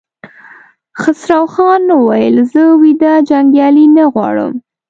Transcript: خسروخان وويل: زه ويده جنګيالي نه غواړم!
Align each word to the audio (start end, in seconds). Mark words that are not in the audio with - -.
خسروخان 1.01 1.83
وويل: 1.99 2.35
زه 2.51 2.63
ويده 2.81 3.13
جنګيالي 3.29 3.85
نه 3.97 4.05
غواړم! 4.13 4.53